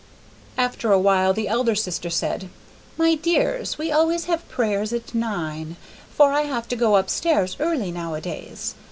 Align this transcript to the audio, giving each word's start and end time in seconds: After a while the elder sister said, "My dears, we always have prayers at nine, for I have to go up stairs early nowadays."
After 0.57 0.91
a 0.91 0.97
while 0.97 1.31
the 1.31 1.47
elder 1.47 1.75
sister 1.75 2.09
said, 2.09 2.49
"My 2.97 3.13
dears, 3.13 3.77
we 3.77 3.91
always 3.91 4.25
have 4.25 4.49
prayers 4.49 4.91
at 4.93 5.13
nine, 5.13 5.75
for 6.09 6.33
I 6.33 6.41
have 6.41 6.67
to 6.69 6.75
go 6.75 6.95
up 6.95 7.07
stairs 7.07 7.55
early 7.59 7.91
nowadays." 7.91 8.73